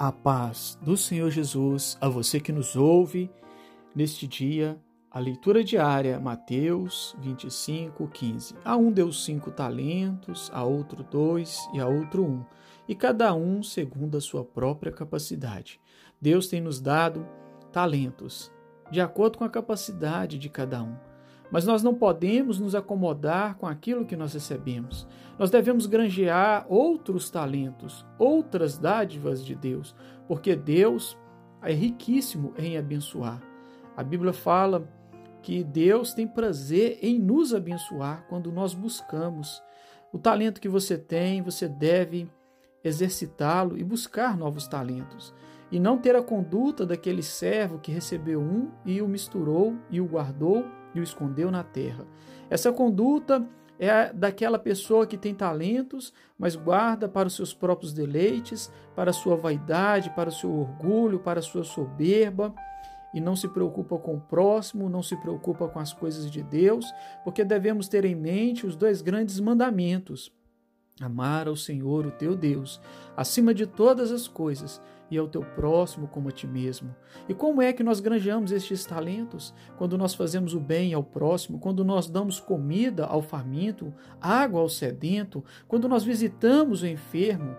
A 0.00 0.12
paz 0.12 0.78
do 0.80 0.96
Senhor 0.96 1.28
Jesus 1.28 1.98
a 2.00 2.08
você 2.08 2.38
que 2.38 2.52
nos 2.52 2.76
ouve 2.76 3.28
neste 3.92 4.28
dia. 4.28 4.80
A 5.10 5.18
leitura 5.18 5.64
diária, 5.64 6.20
Mateus 6.20 7.16
25, 7.18 8.06
15. 8.06 8.54
A 8.64 8.76
um 8.76 8.92
deu 8.92 9.12
cinco 9.12 9.50
talentos, 9.50 10.52
a 10.54 10.62
outro 10.62 11.02
dois 11.02 11.68
e 11.74 11.80
a 11.80 11.88
outro 11.88 12.24
um, 12.24 12.44
e 12.86 12.94
cada 12.94 13.34
um 13.34 13.60
segundo 13.60 14.16
a 14.16 14.20
sua 14.20 14.44
própria 14.44 14.92
capacidade. 14.92 15.80
Deus 16.20 16.46
tem 16.46 16.60
nos 16.60 16.80
dado 16.80 17.26
talentos, 17.72 18.52
de 18.92 19.00
acordo 19.00 19.38
com 19.38 19.44
a 19.44 19.50
capacidade 19.50 20.38
de 20.38 20.48
cada 20.48 20.80
um. 20.80 20.96
Mas 21.50 21.64
nós 21.64 21.82
não 21.82 21.94
podemos 21.94 22.58
nos 22.58 22.74
acomodar 22.74 23.56
com 23.56 23.66
aquilo 23.66 24.04
que 24.04 24.16
nós 24.16 24.34
recebemos. 24.34 25.06
Nós 25.38 25.50
devemos 25.50 25.86
granjear 25.86 26.66
outros 26.68 27.30
talentos, 27.30 28.04
outras 28.18 28.76
dádivas 28.76 29.44
de 29.44 29.54
Deus, 29.54 29.94
porque 30.26 30.54
Deus 30.54 31.16
é 31.62 31.72
riquíssimo 31.72 32.52
em 32.58 32.76
abençoar. 32.76 33.40
A 33.96 34.02
Bíblia 34.02 34.32
fala 34.32 34.88
que 35.42 35.64
Deus 35.64 36.12
tem 36.12 36.26
prazer 36.26 36.98
em 37.00 37.18
nos 37.18 37.54
abençoar 37.54 38.26
quando 38.28 38.52
nós 38.52 38.74
buscamos. 38.74 39.62
O 40.12 40.18
talento 40.18 40.60
que 40.60 40.68
você 40.68 40.98
tem, 40.98 41.42
você 41.42 41.68
deve 41.68 42.30
exercitá-lo 42.82 43.76
e 43.76 43.84
buscar 43.84 44.36
novos 44.36 44.66
talentos. 44.66 45.34
E 45.70 45.78
não 45.78 45.98
ter 45.98 46.16
a 46.16 46.22
conduta 46.22 46.86
daquele 46.86 47.22
servo 47.22 47.78
que 47.78 47.92
recebeu 47.92 48.40
um 48.40 48.70
e 48.84 49.02
o 49.02 49.08
misturou 49.08 49.76
e 49.90 50.00
o 50.00 50.06
guardou 50.06 50.64
e 50.94 51.00
o 51.00 51.02
escondeu 51.02 51.50
na 51.50 51.62
terra. 51.62 52.06
Essa 52.48 52.72
conduta 52.72 53.46
é 53.78 54.12
daquela 54.12 54.58
pessoa 54.58 55.06
que 55.06 55.16
tem 55.16 55.34
talentos, 55.34 56.12
mas 56.38 56.56
guarda 56.56 57.08
para 57.08 57.28
os 57.28 57.36
seus 57.36 57.54
próprios 57.54 57.92
deleites, 57.92 58.72
para 58.96 59.10
a 59.10 59.14
sua 59.14 59.36
vaidade, 59.36 60.10
para 60.10 60.30
o 60.30 60.32
seu 60.32 60.50
orgulho, 60.50 61.20
para 61.20 61.38
a 61.38 61.42
sua 61.42 61.62
soberba, 61.62 62.52
e 63.14 63.20
não 63.20 63.36
se 63.36 63.48
preocupa 63.48 63.96
com 63.98 64.16
o 64.16 64.20
próximo, 64.20 64.88
não 64.88 65.02
se 65.02 65.16
preocupa 65.16 65.68
com 65.68 65.78
as 65.78 65.92
coisas 65.92 66.30
de 66.30 66.42
Deus, 66.42 66.84
porque 67.24 67.44
devemos 67.44 67.88
ter 67.88 68.04
em 68.04 68.14
mente 68.14 68.66
os 68.66 68.76
dois 68.76 69.00
grandes 69.00 69.38
mandamentos: 69.40 70.32
amar 71.00 71.48
ao 71.48 71.56
Senhor, 71.56 72.06
o 72.06 72.10
teu 72.10 72.34
Deus, 72.34 72.80
acima 73.16 73.54
de 73.54 73.66
todas 73.66 74.10
as 74.10 74.26
coisas 74.28 74.80
e 75.10 75.16
ao 75.16 75.28
teu 75.28 75.42
próximo 75.42 76.08
como 76.08 76.28
a 76.28 76.32
ti 76.32 76.46
mesmo. 76.46 76.94
E 77.28 77.34
como 77.34 77.62
é 77.62 77.72
que 77.72 77.82
nós 77.82 78.00
granjeamos 78.00 78.52
estes 78.52 78.84
talentos? 78.84 79.54
Quando 79.76 79.96
nós 79.96 80.14
fazemos 80.14 80.54
o 80.54 80.60
bem 80.60 80.92
ao 80.92 81.02
próximo, 81.02 81.58
quando 81.58 81.84
nós 81.84 82.08
damos 82.08 82.38
comida 82.40 83.06
ao 83.06 83.22
faminto, 83.22 83.92
água 84.20 84.60
ao 84.60 84.68
sedento, 84.68 85.44
quando 85.66 85.88
nós 85.88 86.04
visitamos 86.04 86.82
o 86.82 86.86
enfermo. 86.86 87.56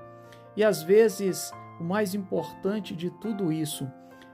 E 0.56 0.64
às 0.64 0.84
vezes, 0.84 1.52
o 1.80 1.84
mais 1.84 2.14
importante 2.14 2.96
de 2.96 3.10
tudo 3.20 3.52
isso, 3.52 3.90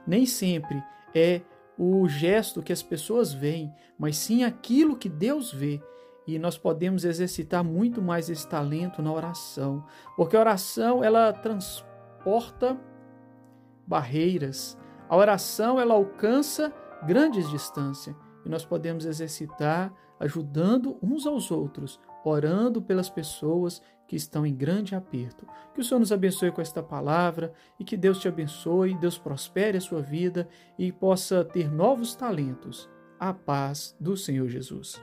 nem 0.06 0.26
sempre 0.26 0.82
é 1.14 1.40
o 1.78 2.08
gesto 2.08 2.62
que 2.62 2.72
as 2.72 2.82
pessoas 2.82 3.32
veem, 3.32 3.72
mas 3.98 4.16
sim 4.16 4.44
aquilo 4.44 4.96
que 4.96 5.08
Deus 5.08 5.52
vê. 5.52 5.80
E 6.26 6.38
nós 6.38 6.58
podemos 6.58 7.04
exercitar 7.04 7.62
muito 7.62 8.02
mais 8.02 8.28
esse 8.28 8.46
talento 8.48 9.00
na 9.00 9.12
oração, 9.12 9.84
porque 10.16 10.36
a 10.36 10.40
oração 10.40 11.04
ela 11.04 11.32
transporta 11.32 12.76
barreiras. 13.86 14.76
A 15.08 15.16
oração 15.16 15.78
ela 15.78 15.94
alcança 15.94 16.72
grandes 17.06 17.48
distâncias 17.48 18.16
e 18.44 18.48
nós 18.48 18.64
podemos 18.64 19.04
exercitar 19.04 19.92
ajudando 20.18 20.96
uns 21.02 21.26
aos 21.26 21.50
outros, 21.50 22.00
orando 22.24 22.82
pelas 22.82 23.08
pessoas 23.08 23.80
que 24.08 24.16
estão 24.16 24.46
em 24.46 24.54
grande 24.54 24.94
aperto. 24.94 25.46
Que 25.74 25.80
o 25.80 25.84
Senhor 25.84 26.00
nos 26.00 26.12
abençoe 26.12 26.50
com 26.50 26.60
esta 26.60 26.82
palavra 26.82 27.52
e 27.78 27.84
que 27.84 27.96
Deus 27.96 28.18
te 28.18 28.28
abençoe, 28.28 28.98
Deus 28.98 29.18
prospere 29.18 29.78
a 29.78 29.80
sua 29.80 30.00
vida 30.00 30.48
e 30.78 30.90
possa 30.90 31.44
ter 31.44 31.70
novos 31.70 32.14
talentos. 32.14 32.88
A 33.18 33.32
paz 33.32 33.96
do 33.98 34.16
Senhor 34.16 34.48
Jesus. 34.48 35.00